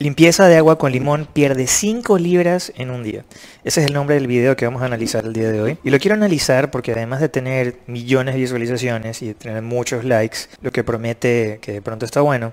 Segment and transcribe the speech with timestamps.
[0.00, 3.24] Limpieza de agua con limón pierde 5 libras en un día.
[3.64, 5.78] Ese es el nombre del video que vamos a analizar el día de hoy.
[5.82, 10.04] Y lo quiero analizar porque además de tener millones de visualizaciones y de tener muchos
[10.04, 12.52] likes, lo que promete que de pronto está bueno,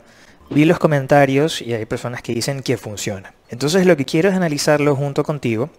[0.49, 3.35] vi los comentarios y hay personas que dicen que funciona.
[3.49, 5.69] Entonces lo que quiero es analizarlo junto contigo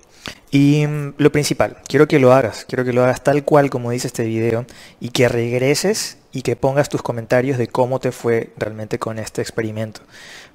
[0.53, 3.91] y mm, lo principal, quiero que lo hagas, quiero que lo hagas tal cual como
[3.91, 4.67] dice este video
[5.01, 9.41] y que regreses y que pongas tus comentarios de cómo te fue realmente con este
[9.41, 10.03] experimento.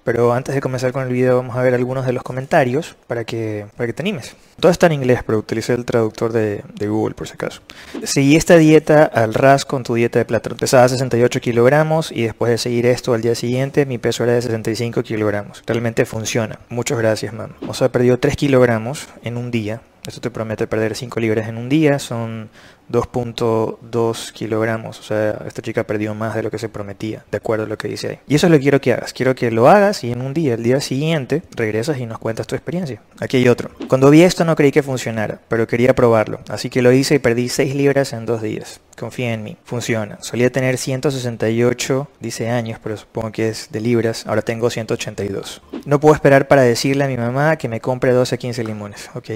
[0.04, 3.24] Pero antes de comenzar con el video vamos a ver algunos de los comentarios para
[3.24, 4.36] que, para que te animes.
[4.60, 7.62] Todo está en inglés, pero utilicé el traductor de, Google por si acaso.
[8.04, 10.56] Seguí esta dieta al ras con tu dieta de plátano.
[10.56, 14.42] Pesaba 68 kilogramos y después de seguir esto al día siguiente mi peso era de
[14.44, 15.64] 65 kilogramos.
[15.66, 16.60] Realmente funciona.
[16.70, 17.54] Muchas gracias, mam.
[17.68, 21.58] O sea, perdió 3 kilogramos en un día esto te promete perder 5 libras en
[21.58, 22.50] un día, son
[22.92, 25.00] 2.2 kilogramos.
[25.00, 27.78] O sea, esta chica perdió más de lo que se prometía, de acuerdo a lo
[27.78, 28.20] que dice ahí.
[28.28, 29.14] Y eso es lo que quiero que hagas.
[29.14, 32.48] Quiero que lo hagas y en un día, el día siguiente, regresas y nos cuentas
[32.48, 33.02] tu experiencia.
[33.20, 33.72] Aquí hay otro.
[33.88, 36.42] Cuando vi esto no creí que funcionara, pero quería probarlo.
[36.50, 38.82] Así que lo hice y perdí 6 libras en 2 días.
[39.00, 39.58] Confía en mí.
[39.64, 40.18] Funciona.
[40.22, 44.26] Solía tener 168, dice años, pero supongo que es de libras.
[44.28, 45.62] Ahora tengo 182.
[45.86, 49.10] No puedo esperar para decirle a mi mamá que me compre 12 a 15 limones.
[49.16, 49.30] Ok.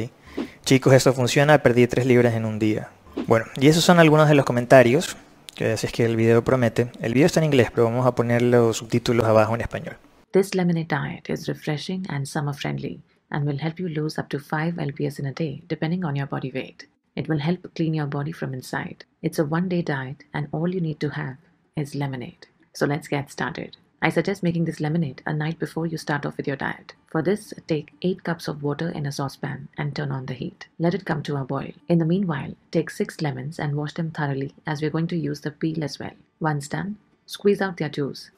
[0.66, 2.90] Chicos, esto funciona, perdí 3 libras en un día.
[3.28, 5.16] Bueno, y esos son algunos de los comentarios,
[5.56, 6.92] que así es que el video promete.
[7.02, 9.98] El video está en inglés, pero vamos a poner los subtítulos abajo en español.
[10.32, 14.40] This lemonade diet is refreshing and summer friendly and will help you lose up to
[14.40, 16.90] 5 lbs in a day depending on your body weight.
[17.16, 19.06] It will help clean your body from inside.
[19.22, 21.38] It's a one day diet and all you need to have
[21.78, 22.48] is lemonade.
[22.74, 23.78] So let's get started.
[24.06, 26.94] I suggest making this lemonade a night before you start off with your diet.
[27.08, 30.68] For this, take 8 cups of water in a saucepan and turn on the heat.
[30.78, 31.72] Let it come to a boil.
[31.88, 35.42] In the meanwhile, take 6 lemons and wash them thoroughly as we're going to use
[35.42, 36.12] the peel as well.
[36.40, 38.30] Once done, squeeze out their juice.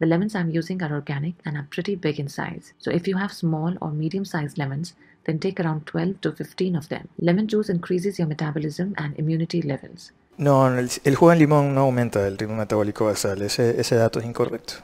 [0.00, 2.72] The lemons I'm using are organic and are pretty big in size.
[2.78, 4.94] So if you have small or medium sized lemons,
[5.26, 7.08] then take around 12 to 15 of them.
[7.20, 10.10] Lemon juice increases your metabolism and immunity levels.
[10.38, 13.42] No, el, el jugo de limón no aumenta el ritmo metabólico basal.
[13.42, 14.82] Ese, ese dato es incorrecto.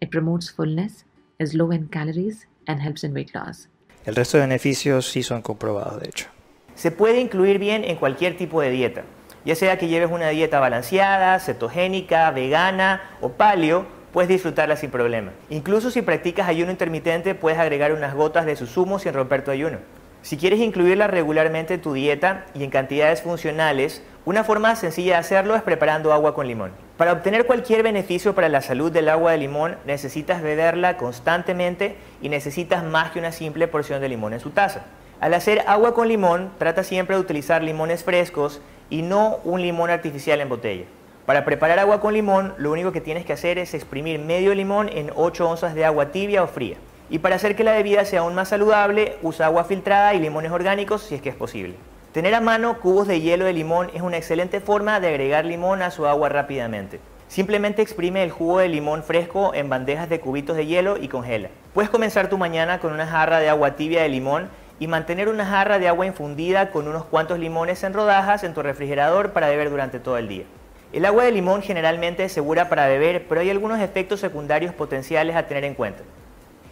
[0.00, 1.04] It promotes fullness,
[1.38, 3.68] is low in calories, and helps in weight loss.
[4.06, 6.26] El resto de beneficios sí son comprobados, de hecho.
[6.74, 9.02] Se puede incluir bien en cualquier tipo de dieta,
[9.44, 15.32] ya sea que lleves una dieta balanceada, cetogénica, vegana o paleo, puedes disfrutarla sin problema.
[15.50, 19.50] Incluso si practicas ayuno intermitente, puedes agregar unas gotas de su zumo sin romper tu
[19.50, 19.78] ayuno.
[20.22, 25.18] Si quieres incluirla regularmente en tu dieta y en cantidades funcionales, una forma sencilla de
[25.18, 26.72] hacerlo es preparando agua con limón.
[27.00, 32.28] Para obtener cualquier beneficio para la salud del agua de limón, necesitas beberla constantemente y
[32.28, 34.82] necesitas más que una simple porción de limón en su taza.
[35.18, 39.88] Al hacer agua con limón, trata siempre de utilizar limones frescos y no un limón
[39.88, 40.84] artificial en botella.
[41.24, 44.90] Para preparar agua con limón, lo único que tienes que hacer es exprimir medio limón
[44.90, 46.76] en 8 onzas de agua tibia o fría.
[47.08, 50.52] Y para hacer que la bebida sea aún más saludable, usa agua filtrada y limones
[50.52, 51.76] orgánicos si es que es posible.
[52.12, 55.80] Tener a mano cubos de hielo de limón es una excelente forma de agregar limón
[55.80, 56.98] a su agua rápidamente.
[57.28, 61.50] Simplemente exprime el jugo de limón fresco en bandejas de cubitos de hielo y congela.
[61.72, 64.48] Puedes comenzar tu mañana con una jarra de agua tibia de limón
[64.80, 68.62] y mantener una jarra de agua infundida con unos cuantos limones en rodajas en tu
[68.62, 70.46] refrigerador para beber durante todo el día.
[70.92, 75.36] El agua de limón generalmente es segura para beber, pero hay algunos efectos secundarios potenciales
[75.36, 76.02] a tener en cuenta.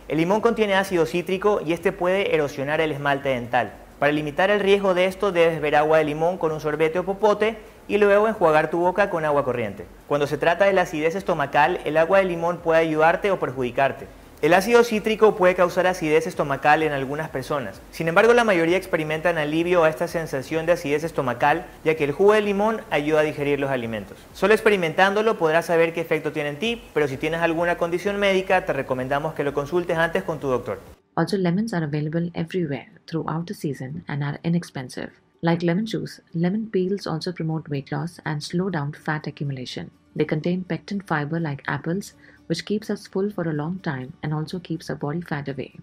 [0.08, 3.72] El limón contiene ácido cítrico y este puede erosionar el esmalte dental.
[3.98, 7.04] Para limitar el riesgo de esto debes beber agua de limón con un sorbete o
[7.04, 7.56] popote
[7.88, 9.86] y luego enjuagar tu boca con agua corriente.
[10.06, 14.06] Cuando se trata de la acidez estomacal, el agua de limón puede ayudarte o perjudicarte.
[14.40, 17.80] El ácido cítrico puede causar acidez estomacal en algunas personas.
[17.90, 22.12] Sin embargo, la mayoría experimentan alivio a esta sensación de acidez estomacal, ya que el
[22.12, 24.16] jugo de limón ayuda a digerir los alimentos.
[24.32, 28.64] Solo experimentándolo podrás saber qué efecto tiene en ti, pero si tienes alguna condición médica,
[28.64, 30.78] te recomendamos que lo consultes antes con tu doctor.
[31.16, 35.10] Also, lemons are available everywhere throughout the season and are inexpensive.
[35.40, 39.90] Like lemon juice, lemon peels also promote weight loss and slow down fat accumulation.
[40.16, 42.14] They contain pectin fiber like apples,
[42.46, 45.78] which keeps us full for a long time and also keeps our body fat away.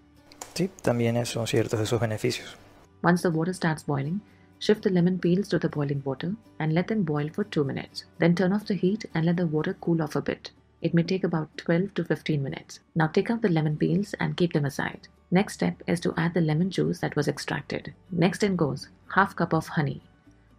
[0.54, 2.56] Sí, también son ciertos de sus beneficios.
[3.02, 4.20] Once the water starts boiling,
[4.58, 8.04] shift the lemon peels to the boiling water and let them boil for 2 minutes.
[8.18, 10.50] Then turn off the heat and let the water cool off a bit.
[10.82, 12.80] It may take about 12 to 15 minutes.
[12.94, 15.08] Now take out the lemon peels and keep them aside.
[15.30, 17.94] Next step is to add the lemon juice that was extracted.
[18.10, 20.02] Next in goes half cup of honey.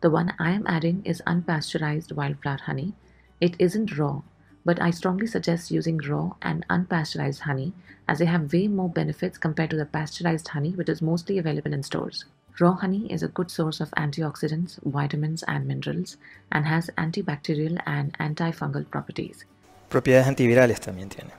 [0.02, 2.94] The one I am adding is unpasteurized wildflower honey.
[3.40, 4.22] It isn't raw
[4.68, 7.72] but I strongly suggest using raw and unpasteurized honey
[8.06, 11.72] as they have way more benefits compared to the pasteurized honey which is mostly available
[11.72, 12.26] in stores.
[12.60, 16.18] Raw honey is a good source of antioxidants, vitamins, and minerals
[16.52, 19.46] and has antibacterial and antifungal properties.
[19.90, 21.32] Propiedades antivirales también tiene.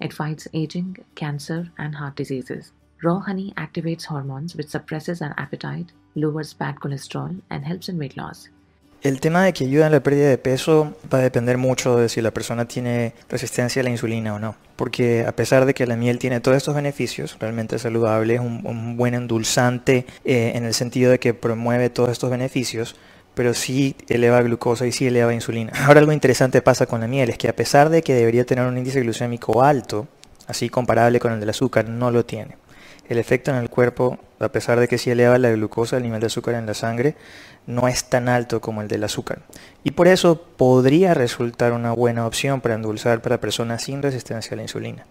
[0.00, 2.72] It fights aging, cancer, and heart diseases.
[3.02, 8.16] Raw honey activates hormones which suppresses our appetite, lowers bad cholesterol, and helps in weight
[8.16, 8.50] loss.
[9.02, 12.10] El tema de que ayuda en la pérdida de peso va a depender mucho de
[12.10, 14.56] si la persona tiene resistencia a la insulina o no.
[14.76, 18.40] Porque a pesar de que la miel tiene todos estos beneficios, realmente es saludable, es
[18.40, 22.94] un, buen endulzante eh, en el sentido de que promueve todos estos beneficios,
[23.34, 25.72] pero sí eleva glucosa y sí eleva insulina.
[25.84, 28.66] Ahora algo interesante pasa con la miel, es que a pesar de que debería tener
[28.66, 30.08] un índice glucémico alto,
[30.46, 32.56] así comparable con el del azúcar, no lo tiene.
[33.08, 36.20] El efecto en el cuerpo, a pesar de que sí eleva la glucosa, el nivel
[36.20, 37.16] de azúcar en la sangre,
[37.66, 39.42] no es tan alto como el del azúcar.
[39.82, 44.56] Y por eso podría resultar una buena opción para endulzar para personas sin resistencia a
[44.56, 45.06] la insulina.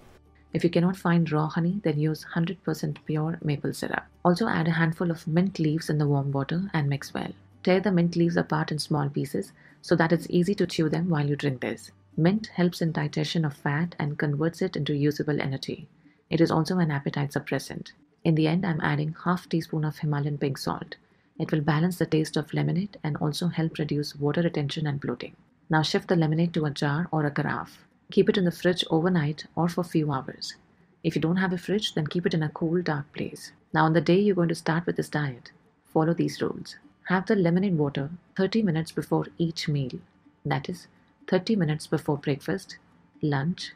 [0.51, 4.03] If you cannot find raw honey, then use 100% pure maple syrup.
[4.23, 7.33] Also add a handful of mint leaves in the warm water and mix well.
[7.63, 9.51] Tear the mint leaves apart in small pieces
[9.81, 11.91] so that it's easy to chew them while you drink this.
[12.15, 15.87] Mint helps in digestion of fat and converts it into usable energy.
[16.29, 17.91] It is also an appetite suppressant.
[18.23, 20.95] In the end, I'm adding half teaspoon of Himalayan pink salt.
[21.39, 25.35] It will balance the taste of lemonade and also help reduce water retention and bloating.
[25.69, 27.85] Now shift the lemonade to a jar or a carafe.
[28.11, 30.55] Keep it in the fridge overnight or for few hours.
[31.03, 33.51] If you don't have a fridge, then keep it in a cool, dark place.
[33.73, 35.51] Now, on the day you're going to start with this diet,
[35.85, 36.75] follow these rules.
[37.09, 39.99] Have the lemonade water 30 minutes before each meal.
[40.45, 40.85] That is,
[41.27, 42.77] 30 minutes before breakfast,
[43.23, 43.73] lunch,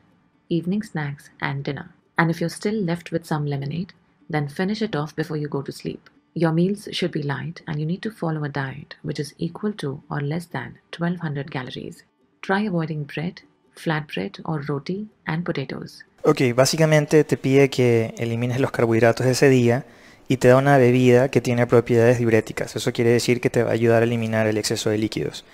[0.49, 1.89] evening snacks, and dinner.
[2.15, 3.93] And if you're still left with some lemonade,
[4.29, 6.11] then finish it off before you go to sleep.
[6.35, 9.73] Your meals should be light and you need to follow a diet which is equal
[9.73, 12.03] to or less than 1200 calories.
[12.43, 13.41] Try avoiding bread,
[13.75, 16.05] flatbread or roti and potatoes.
[16.23, 19.85] Ok, básicamente te pide que elimines los carbohidratos de ese día
[20.27, 22.75] y te da una bebida que tiene propiedades diuréticas.
[22.75, 25.45] Eso quiere decir que te va a ayudar a eliminar el exceso de líquidos.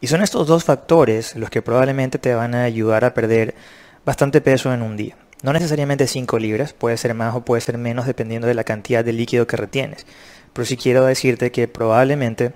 [0.00, 3.54] Y son estos dos factores los que probablemente te van a ayudar a perder
[4.04, 5.16] bastante peso en un día.
[5.42, 9.04] No necesariamente 5 libras, puede ser más o puede ser menos dependiendo de la cantidad
[9.04, 10.06] de líquido que retienes.
[10.52, 12.52] Pero sí quiero decirte que probablemente,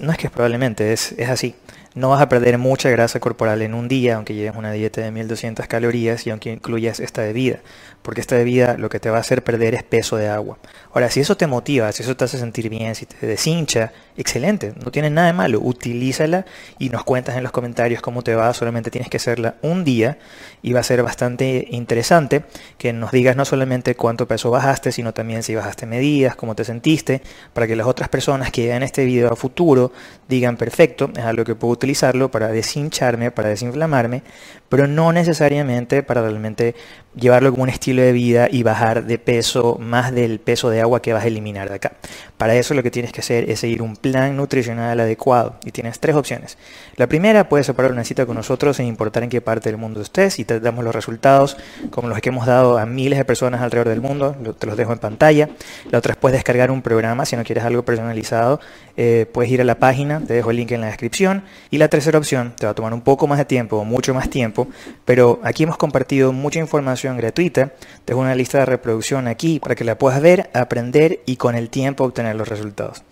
[0.00, 1.54] no es que probablemente, es, es así.
[1.96, 5.10] No vas a perder mucha grasa corporal en un día, aunque lleves una dieta de
[5.10, 7.58] 1200 calorías y aunque incluyas esta bebida,
[8.02, 10.58] porque esta bebida lo que te va a hacer perder es peso de agua.
[10.92, 14.72] Ahora, si eso te motiva, si eso te hace sentir bien, si te deshincha, excelente,
[14.84, 16.46] no tiene nada de malo, utilízala
[16.78, 20.18] y nos cuentas en los comentarios cómo te va, solamente tienes que hacerla un día
[20.62, 22.44] y va a ser bastante interesante
[22.78, 26.64] que nos digas no solamente cuánto peso bajaste, sino también si bajaste medidas, cómo te
[26.64, 27.20] sentiste,
[27.52, 29.92] para que las otras personas que vean este video a futuro
[30.28, 34.22] digan perfecto, es algo que puedo utilizarlo para deshincharme, para desinflamarme,
[34.68, 36.76] pero no necesariamente para realmente
[37.16, 41.02] llevarlo como un estilo de vida y bajar de peso más del peso de agua
[41.02, 41.92] que vas a eliminar de acá.
[42.36, 45.98] Para eso lo que tienes que hacer es seguir un plan nutricional adecuado y tienes
[45.98, 46.56] tres opciones.
[46.96, 50.00] La primera, puedes separar una cita con nosotros sin importar en qué parte del mundo
[50.00, 51.56] estés y te damos los resultados
[51.90, 54.92] como los que hemos dado a miles de personas alrededor del mundo, te los dejo
[54.92, 55.48] en pantalla.
[55.90, 58.60] La otra es puedes descargar un programa si no quieres algo personalizado,
[58.96, 61.42] eh, puedes ir a la página, te dejo el link en la descripción.
[61.70, 64.28] Y la tercera opción, te va a tomar un poco más de tiempo mucho más
[64.28, 64.68] tiempo,
[65.04, 67.72] pero aquí hemos compartido mucha información gratuita,
[68.06, 71.70] dejo una lista de reproducción aquí para que la puedas ver, aprender y con el
[71.70, 73.02] tiempo obtener los resultados.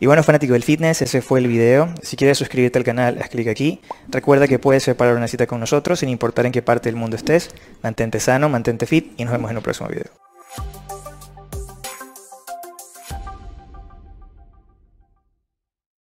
[0.00, 1.94] Y bueno, fanático del fitness, ese fue el video.
[2.02, 3.80] Si quieres suscribirte al canal, haz clic aquí.
[4.08, 7.16] Recuerda que puedes separar una cita con nosotros sin importar en qué parte del mundo
[7.16, 7.50] estés.
[7.82, 10.27] Mantente sano, mantente fit y nos vemos en un próximo video.